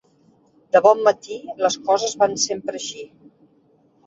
De 0.75 0.79
bon 0.85 1.03
matí 1.07 1.37
les 1.65 1.77
coses 1.91 2.17
van 2.23 2.35
sempre 2.47 2.79
així. 2.81 3.05